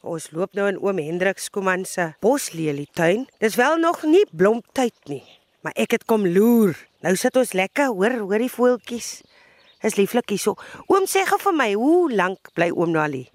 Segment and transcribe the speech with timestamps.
[0.00, 3.26] Ons loop nou in oom Hendrik Skuman se boslelietuin.
[3.42, 5.24] Dis wel nog nie blomtyd nie,
[5.60, 6.78] maar ek het kom loer.
[7.04, 9.10] Nou sit ons lekker, hoor, hoor die voeltjies.
[9.84, 10.56] Is lieflik hierso.
[10.88, 13.28] Oom sê gou vir my, hoe lank bly oom nou al hier?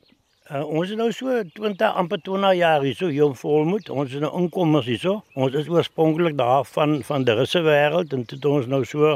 [0.46, 3.88] Uh, ons is nou so 20 amper 20 jaar hier so hier volmoed.
[3.90, 5.22] Ons is nou inkommers hier so.
[5.34, 9.16] Ons is oorspronklik daar van van die russe wêreld en dit ons nou so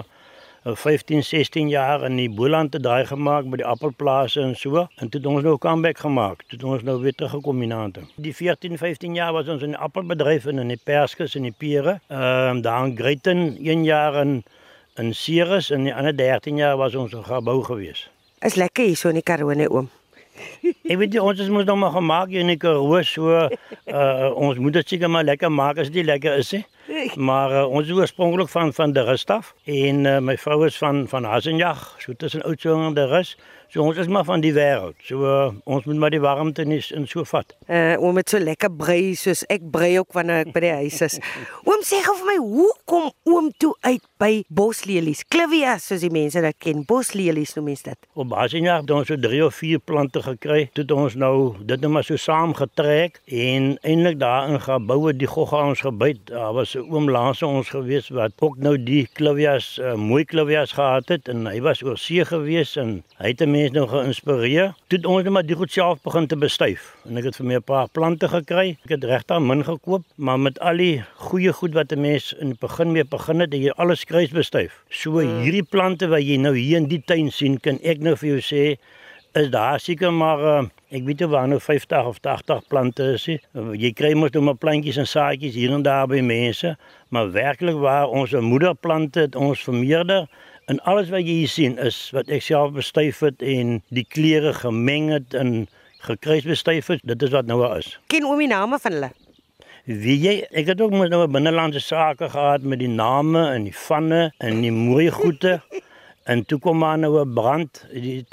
[0.64, 4.86] 15, 16 jaar in die Boland te daai gemaak by die appelplase en so.
[5.00, 6.44] En toe het ons nou comeback gemaak.
[6.48, 8.04] Toe het ons nou weer teruggekom hiernaante.
[8.16, 11.56] Die 14, 15 jaar was ons in die appelbedryf en in die perskes en die
[11.56, 12.00] pere.
[12.08, 14.44] Ehm uh, daar in Greyton 1 jaar in
[15.00, 18.10] in Ceres en die ander 13 jaar was ons in Gabou gewees.
[18.40, 19.90] Is lekker hier so in die Karoo nee oom.
[20.64, 23.48] Ek weet jy, ons moet nog maar gemaak in die Karoo so uh,
[24.48, 26.64] ons moet dit seker maar lekker maak as dit lekker is hè.
[27.16, 30.78] Maar uh, ons is oorspronklik van van de Rust af en uh, my vrou is
[30.78, 33.38] van van Hasenjag, so tussen Oudtshoorn en de Rust.
[33.70, 34.96] So ons is maar van die wêreld.
[35.06, 37.54] So uh, ons moet maar die warmte nie in so vat.
[37.70, 40.98] Uh oom het so lekker brei soos ek brei ook wanneer ek by die huis
[41.06, 41.18] is.
[41.70, 45.22] Oom sê gou vir my, hoe kom oom toe uit by boslelies?
[45.30, 46.82] Clivias soos die mense dit ken.
[46.90, 48.10] Boslelies noem mense dit.
[48.18, 50.64] Op Hasenjag het ons so 3 of 4 plante gekry.
[50.74, 55.14] Toe het ons nou dit net maar so saam getrek en eintlik daar in gebou
[55.14, 56.26] die gogga ons gebyt.
[56.34, 60.74] Daar was 'n oom langs ons gewees wat ook nou die Clivias uh, mooi Clivias
[60.74, 64.74] gehad het en hy was oor see gewees en hy het mense nou geïnspireer.
[64.92, 66.94] Toe ons net maar die goed self begin te bestuif.
[67.10, 68.78] En ek het vir my 'n paar plante gekry.
[68.86, 72.56] Ek het regtig min gekoop, maar met al die goeie goed wat 'n mens in
[72.56, 74.84] die begin mee begin het, jy alles kruis bestuif.
[74.90, 75.42] So hmm.
[75.44, 78.42] hierdie plante wat jy nou hier in die tuin sien, kan ek nou vir jou
[78.42, 78.78] sê
[79.34, 83.28] is daar seker maar uh, ek weet nie waar nou 50 of 80 plante is
[83.28, 83.40] nie.
[83.78, 86.76] Jy kry mos nou maar plantjies en saadjies hier en daar by mense,
[87.10, 90.26] maar werklik waar ons moederplante het ons vermeerder
[90.70, 94.52] En alles wat jy hier sien is wat ek self bestuif het en die kleure
[94.54, 95.66] gemeng het en
[96.06, 97.02] gekruis bestuif het.
[97.10, 97.96] Dit is wat nou is.
[98.14, 99.10] Ken oom die name van hulle?
[99.90, 103.74] Wie jy, ek het ook mos nou binnelandse sake gehad met die name en die
[103.74, 105.58] vanne en die mooi goede.
[106.30, 107.86] En toe kom maar nou 'n brand.
[107.90, 108.26] Die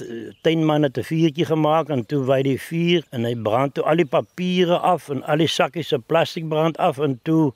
[0.43, 3.97] tuinman het 'n vuurtjie gemaak en toe wy die vuur en hy brand toe al
[3.97, 7.53] die papiere af en al die sakkies se plastiek brand af en toe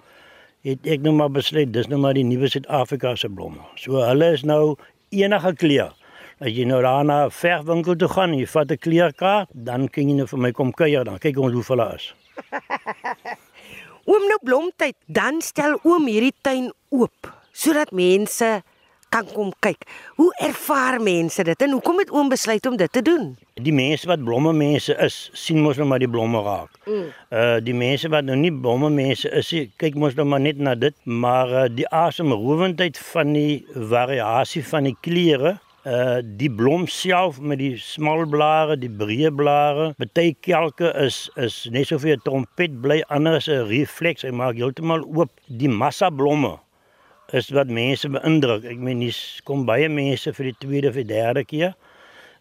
[0.67, 3.63] het ek nou maar besluit dis nou maar die nuwe Suid-Afrika se blomme.
[3.81, 4.77] So hulle is nou
[5.11, 5.95] enige kleur.
[6.41, 10.09] As jy nou daar na 'n verfwinkel toe gaan, jy vat 'n kleurkaart, dan kan
[10.09, 11.19] jy nou vir my kom kuier dan.
[11.19, 12.15] Kyk ons hoe hulle is.
[14.11, 18.63] oom nou blomtyd, dan stel oom hierdie tuin oop sodat mense
[19.11, 19.85] kan kom kyk.
[20.19, 23.33] Hoe ervaar mense dit en hoekom het oom besluit om dit te doen?
[23.61, 26.79] Die mense wat blomme mense is, sien mos nou maar die blomme raak.
[26.87, 27.09] Mm.
[27.35, 29.51] Uh die mense wat nou nie blomme mense is,
[29.83, 34.89] kyk mos nou maar net na dit, maar uh, die asemrowendheid van die variasie van
[34.89, 40.93] die kleure uh die blom self met die smal blare, die breë blare, baie kelke
[41.01, 45.01] is is net so vir 'n trompet bly, ander is 'n refleks, hy maak heeltemal
[45.05, 45.31] oop.
[45.49, 46.59] Die massa blomme
[47.37, 48.67] is wat mense beïndruk.
[48.69, 51.75] Ek meen dis kom baie mense vir die tweede of die derde keer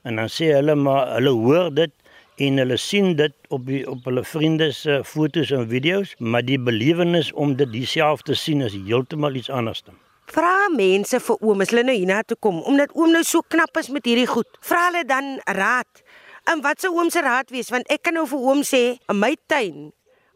[0.08, 1.92] en dan sê hulle maar hulle hoor dit
[2.40, 6.60] en hulle sien dit op die op hulle vriende se fotos en video's, maar die
[6.60, 9.84] belewenis om dit dieselfde te sien is heeltemal iets anders.
[10.30, 13.78] Vra mense vir oom as hulle nou hierna toe kom omdat oom nou so knap
[13.82, 14.50] is met hierdie goed.
[14.64, 16.04] Vra hulle dan raad.
[16.50, 19.20] En wat sou oom se raad wees want ek kan nou vir oom sê in
[19.20, 19.90] my tuin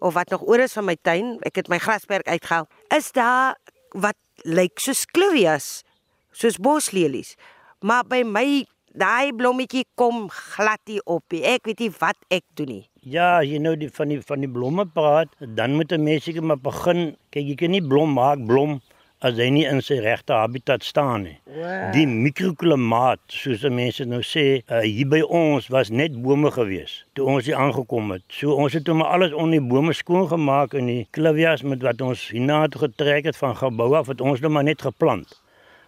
[0.04, 2.68] of wat nog oor is van my tuin, ek het my grasperk uitgehaal.
[2.92, 3.56] Is daar
[3.94, 5.84] wat lyk soos clivias,
[6.32, 7.36] soos boslelies.
[7.82, 11.44] Maar by my daai blommetjie kom glad nie op nie.
[11.46, 12.84] Ek weet nie wat ek doen nie.
[13.04, 16.44] Ja, jy nou die van die van die blomme praat, dan moet 'n mens seker
[16.44, 17.18] maar begin.
[17.32, 18.82] Kyk, jy kan nie blom maak blom
[19.24, 21.36] as hy nie in sy regte habitat staan nie.
[21.48, 21.92] Wow.
[21.96, 27.28] Die mikroklimaat, soos mense nou sê, uh, hier by ons was net bome gewees toe
[27.30, 28.26] ons hier aangekom het.
[28.34, 32.04] So ons het hom alles onder die bome skoon gemaak en die clivias met wat
[32.04, 35.40] ons hierna toe getrek het van gebou af het ons nou maar net geplant.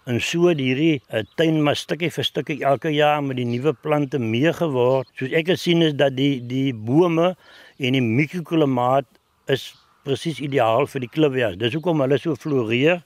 [0.05, 3.73] En so het hierdie uh, tuin maar stukkie vir stukkie elke jaar met die nuwe
[3.73, 5.09] plante mee geword.
[5.17, 7.33] Soos ek gesien is dat die die bome
[7.81, 9.09] en die mikroklimaat
[9.51, 9.73] is
[10.05, 11.59] presies ideaal vir die clivias.
[11.59, 13.01] Dis hoekom hulle so floreer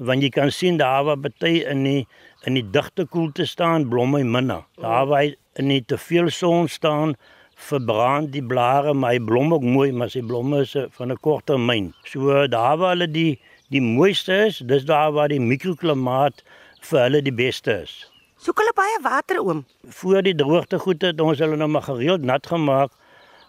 [0.00, 2.06] want jy kan sien daar waar baie in die
[2.48, 4.64] in die digte koelte staan blomme minder.
[4.80, 7.14] Daar waar in die te veel son staan
[7.60, 11.46] verbrand die blare, maar hy blom ook mooi, maar sy blomme is van 'n kort
[11.46, 11.92] termyn.
[12.04, 16.42] So daar waar hulle die die mooiste is, dis daar waar die mikroklimaat
[16.80, 18.10] vir hulle die beste is.
[18.40, 19.64] Soek hulle baie water oom.
[19.84, 22.90] Voor die droogte goed het ons hulle nou maar gereeld nat gemaak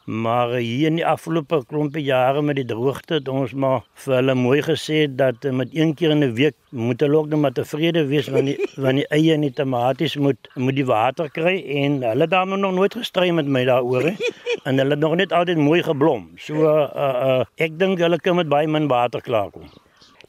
[0.06, 4.36] Maar hier in die afgelope klompie jare met die droogte het ons maar vir hulle
[4.36, 7.52] mooi gesê dat eh, met een keer in 'n week moet hulle ook net maar
[7.52, 11.56] tevrede wees wanneer die wanneer die eie en die tomaties moet moet die water kry
[11.84, 14.16] en hulle daar nog nooit gestry met my daaroor hè.
[14.66, 16.30] En hulle het nog net altyd mooi geblom.
[16.38, 19.66] So uh, uh ek dink hulle kan met baie min water klaarkom.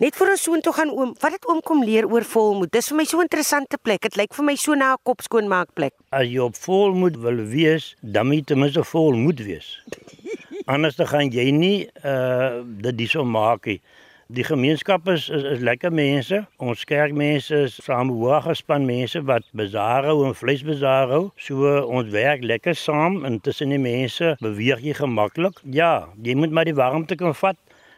[0.02, 2.72] Net vir ons soon toe gaan oom, wat het oom kom leer oor volmoed?
[2.74, 4.00] Dis vir my so 'n interessante plek.
[4.02, 5.94] Dit lyk vir my so na 'n kopskoonmaakplek.
[6.18, 9.78] As jy op volmoed wil wees, dan moet jy ten minste volmoed wees.
[10.74, 13.80] Anders dan gaan jy nie uh dit hierso maak nie.
[14.26, 16.46] Die gemeenskap is is, is lekker mense.
[16.58, 21.30] Ons kerkmense is saamhoorgespan mense wat bazaar hou en vleisbazaar hou.
[21.36, 25.62] So ons werk lekker saam en tussen die mense beweeg jy gemaklik.
[25.62, 27.56] Ja, jy moet maar die warmte kan vat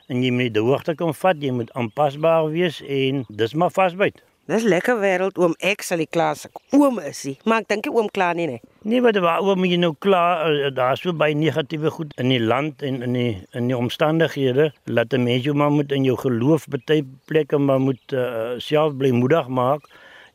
[0.09, 1.41] en jy moet die hoogte kan vat.
[1.41, 4.23] Jy moet aanpasbaar wees en dis maar vasbyt.
[4.45, 6.43] Dis lekker wêreld oom ek sal die klas
[6.77, 7.33] oom is hy.
[7.49, 8.61] Maar ek dink oom klaar nie nee.
[8.85, 10.43] Nee, wat waaroor moet jy nou klaar?
[10.53, 14.69] Uh, Daar's so baie negatiewe goed in die land en in die in die omstandighede.
[14.85, 18.93] Laat 'n mens jou maar moet in jou geloof baie plekke maar moet uh, self
[19.01, 19.89] bly moedig maak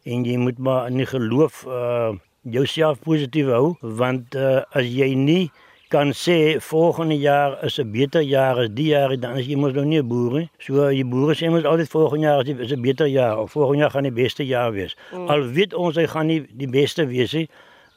[0.09, 2.09] en jy moet maar in die geloof uh,
[2.41, 5.51] jouself positief hou want uh, as jy nie
[5.89, 9.73] kan sê volgende jaar is 'n beter jaar as die jaar dan is jy mos
[9.73, 10.49] nou nie 'n boer nie.
[10.59, 13.91] So die boere sê mos altyd volgende jaar is 'n beter jaar of volgende jaar
[13.91, 14.95] gaan die beste jaar wees.
[15.13, 15.27] Mm.
[15.27, 17.49] Al weet ons hy gaan nie die beste wees nie.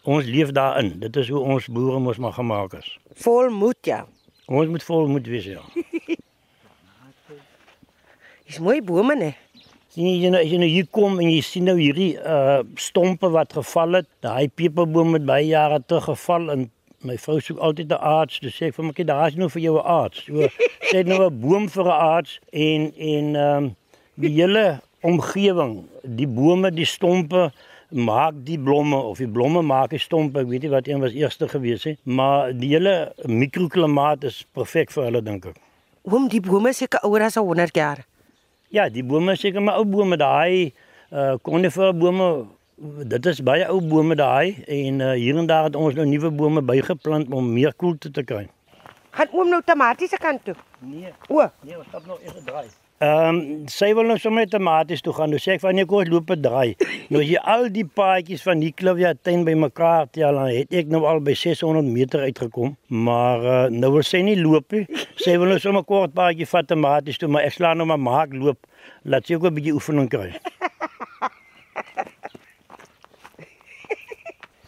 [0.04, 0.98] Ons leef daarin.
[1.00, 2.98] Dit is hoe ons boere mos maar gemaak is.
[3.14, 4.06] Volmoed ja.
[4.46, 5.60] Ons moet volmoed wees ja.
[8.46, 9.36] Dis mooi bome nee.
[9.88, 13.52] Sien jy nou, jy nou hier kom en jy sien nou hierdie uh stompe wat
[13.52, 14.08] geval het.
[14.20, 16.70] Daai peperboom het baie jare terug geval en
[17.04, 19.62] my vrou soek altyd 'n arts, dis sê ek vir my kind, daar's nou vir
[19.62, 20.24] jou 'n arts.
[20.24, 20.48] So
[20.90, 23.76] sê nou 'n boom vir 'n arts en en ehm um,
[24.14, 27.50] die hele omgewing, die bome, die stompe
[27.92, 31.12] maak die blomme of die blomme maak die stompe, ek weet nie wat een was
[31.12, 35.58] eerste gewees het, maar die hele mikroklimaat is perfek vir hulle dink ek.
[36.08, 38.04] Oom, die bome seker ouer as 100 jaar.
[38.72, 40.72] Ja, die bome seker maar ou bome, daai
[41.12, 42.46] uh konifer bome
[42.76, 46.30] dit is baie ou bome daai en uh, hier en daar het ons nou nuwe
[46.30, 48.46] bome bygeplant om meer koelte te kry.
[49.12, 50.54] Gaan oom nou tomatiese kant toe?
[50.80, 51.12] Nee.
[51.28, 52.66] O, Nee, ons stap nog eers 'n draai.
[53.02, 55.32] Ehm um, sy wil nou sommer tomaties toe gaan.
[55.34, 56.76] Nou sê ek van nee, kom ons loop 'n draai.
[57.10, 60.86] Nou as jy al die paadjies van die Klivia tuin bymekaar tel, dan het ek
[60.86, 62.76] nou al by 600 meter uitgekom.
[62.88, 64.86] Maar uh, nou wil sy nie loop nie.
[65.16, 68.32] Sy wil nou sommer kort paadjie vat tomaties toe, maar ek slaan nou maar maak
[68.32, 68.58] loop.
[69.02, 70.30] Laat sy ook 'n bietjie oefening kry.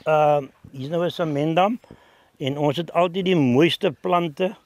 [0.04, 1.78] Ehm uh, hier is nou 'n semendam
[2.36, 4.56] en ons het altyd die mooiste plante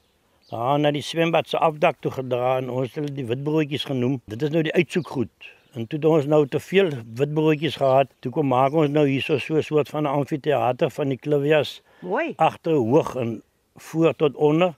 [0.50, 4.20] daar na die swembad se afdak toe gedra en ons het die witbroodjies genoem.
[4.24, 5.30] Dit is nou die uitsoekgoed.
[5.72, 9.38] En toe het ons nou te veel witbroodjies gehad, toe kom maak ons nou hierso
[9.38, 12.32] so 'n soort van 'n amfitheater van die klivias mooi.
[12.36, 13.42] agter hoog en
[13.76, 14.74] voor tot onder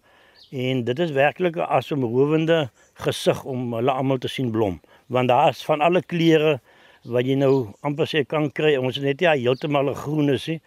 [0.51, 5.49] en dit is werklik 'n asemrowende gesig om hulle almal te sien blom want daar
[5.49, 6.61] is van alle kleure
[7.05, 8.77] wat jy nou amper sê kan kry.
[8.77, 10.61] Ons het net ja heeltemal 'n groen is, nie,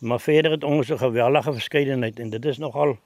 [0.00, 2.98] maar verder het ons 'n geweldige verskeidenheid en dit is nogal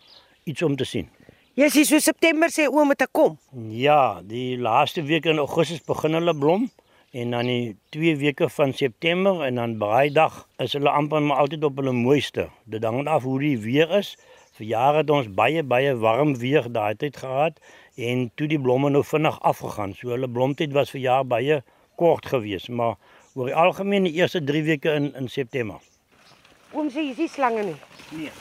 [0.45, 1.09] iets om te sien.
[1.55, 3.35] Ja, dis so September sê oom moet ek kom.
[3.69, 6.71] Ja, die laaste week in Augustus begin hulle blom
[7.13, 11.65] en dan die twee weke van September en dan braaidag is hulle amper maar altyd
[11.69, 12.49] op hulle mooiste.
[12.65, 14.17] Dit hang af hoe die weer is.
[14.57, 17.61] Vir jare het ons baie baie warm weer daai tyd gehad
[17.97, 19.93] en toe die blomme nou vinnig afgegaan.
[19.93, 21.61] So hulle blomtyd was vir jaar baie
[22.03, 22.99] kort geweest, maar
[23.35, 25.81] oor die algemeen die eerste 3 weke in in September.
[26.73, 27.79] Oom sê jy sien slange nie.
[28.17, 28.33] Nee.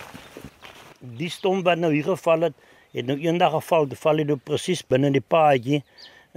[1.19, 2.57] Die stom wat nou hier geval het,
[2.95, 5.81] het nou eendag geval, dit val dit nou presies binne die paadjie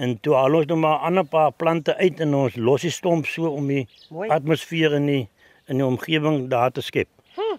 [0.01, 2.91] en toe haal ons nou maar 'n ander paar plante uit en ons los die
[2.91, 4.29] stomp so om die Mooi.
[4.29, 5.29] atmosfeer in die
[5.69, 7.09] in die omgewing daar te skep.
[7.37, 7.57] Hm.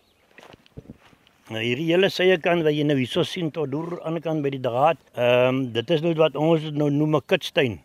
[1.50, 4.22] Nou hierdie hele sye kant wat jy nou hierso sien tot deur aan die ander
[4.22, 7.80] kant by die draad, ehm um, dit is nou wat ons nou noem 'n kitstein.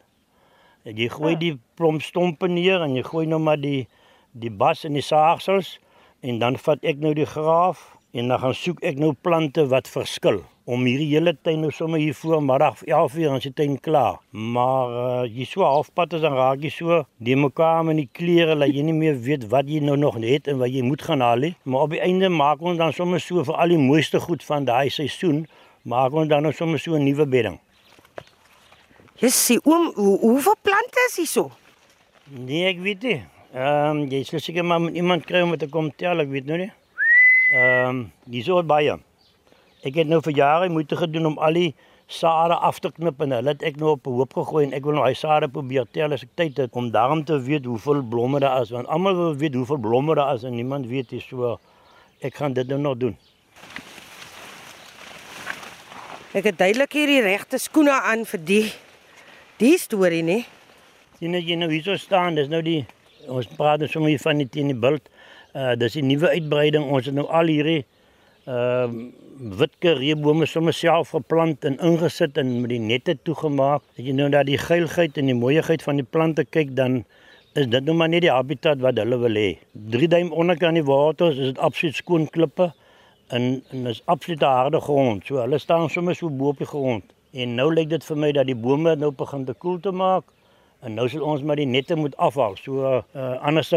[0.85, 1.39] Jy gooi Ah.
[1.39, 3.87] die plomstompe neer en jy gooi nou maar die
[4.33, 5.79] die bas en die saagsels
[6.23, 9.89] en dan vat ek nou die graaf en dan gaan soek ek nou plante wat
[9.89, 13.77] verskil om hierdie hele tuin nou sommer hier voor middag 11 uur as die tuin
[13.81, 14.21] klaar.
[14.31, 18.55] Maar uh, jy so halfpad is dan raak jy so die mekaar met die klere
[18.59, 21.21] dat jy nie meer weet wat jy nou nog het en wat jy moet gaan
[21.21, 21.55] haal nie.
[21.65, 24.65] Maar op die einde maak ons dan sommer so vir al die mooiste goed van
[24.65, 25.47] daai seisoen
[25.83, 27.59] maak ons dan nou sommer so 'n nuwe bedding.
[29.21, 31.51] Jy sê oom, hoe, hoeveel plante is hier so?
[32.33, 33.19] Nee, ek weet nie.
[33.53, 36.49] Ehm um, jy sal seker maar met iemand kry om te kom tel, ek weet
[36.49, 36.71] nou nie.
[37.53, 38.01] Ehm um,
[38.33, 38.97] dis so baie.
[39.85, 41.69] Ek het nou vir jare moeite gedoen om al die
[42.09, 44.89] sade af te knip en hulle het ek nou op 'n hoop gegooi en ek
[44.89, 48.03] wil nou hy sade probeer tel as ek tyd het om daarom te weet hoeveel
[48.03, 51.21] blomme daar is want almal wil weet hoeveel blomme daar is en niemand weet nie
[51.21, 51.59] so
[52.21, 53.17] ek gaan dit nou nog doen.
[56.33, 58.73] Ek het duidelik hier die regte skoene aan vir die
[59.61, 60.43] die storie nie.
[61.21, 62.81] Sien jy nou hier so staan, dis nou die
[63.29, 65.11] ons praat dus sommer hier van die teen die bult.
[65.53, 66.87] Uh dis die nuwe uitbreiding.
[66.89, 67.83] Ons het nou al hierdie
[68.49, 69.09] ehm uh,
[69.41, 73.85] witke reebome sommer self geplant en ingesit en met die nette toegemaak.
[73.97, 76.99] As jy nou na die geilheid en die mooiheid van die plante kyk, dan
[77.57, 79.55] is dit nou maar net die habitat wat hulle wil hê.
[79.95, 82.69] 3 duim onderkant die water is dit absoluut skoon klippe
[83.29, 85.25] en en is absoluut harde grond.
[85.25, 87.05] So hulle staan sommer so bo op die grond.
[87.33, 90.25] En nou lyk dit vir my dat die bome nou begin te koel te maak
[90.83, 92.57] en nou sal ons maar die nette moet afhaal.
[92.59, 93.03] So uh,
[93.47, 93.71] anders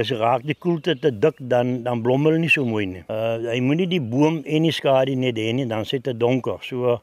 [0.00, 3.02] is raak die koelte te dik dan dan blom hulle nie so mooi nie.
[3.10, 6.58] Uh hy moenie die boom en die skadu net hê nie, dan sit dit donker.
[6.66, 6.98] So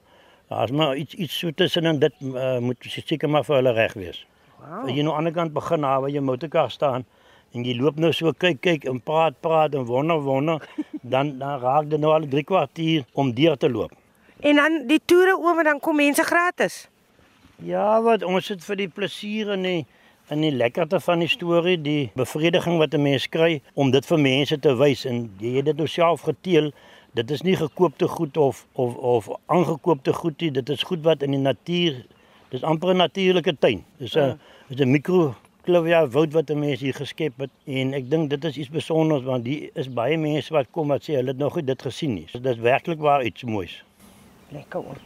[0.50, 3.96] as maar iets iets so tussen en dit uh, moet seker maar vir hulle reg
[4.00, 4.24] wees.
[4.58, 4.88] Wow.
[4.88, 7.06] As jy nou aan die ander kant begin na waar jou motorkar staan
[7.56, 10.64] en jy loop nou so kyk kyk en praat praat en wonder wonder,
[11.14, 13.94] dan dan raak dit nou al 3 kwartier om deur te loop.
[14.40, 16.88] En dan die toere oor dan kom mense gratis.
[17.56, 19.86] Ja, wat ons sit vir die plesier en die
[20.28, 24.20] en die lekkerte van die storie, die bevrediging wat 'n mens kry om dit vir
[24.20, 26.72] mense te wys en jy het dit self geteel.
[27.14, 30.52] Dit is nie gekoopte goed of of of aangekoopte goed nie.
[30.52, 32.06] Dit is goed wat in die natuur.
[32.50, 33.86] Dis amper 'n natuurlike tuin.
[33.98, 34.38] Dis 'n ja.
[34.68, 38.46] dis 'n mikro klavia woud wat 'n mens hier geskep het en ek dink dit
[38.46, 41.56] is iets spesiaals want die is baie mense wat kom wat sê hulle het nog
[41.56, 42.28] nie dit gesien nie.
[42.28, 43.84] So dis werklik waar iets moois.
[44.52, 44.98] Lekker hoor.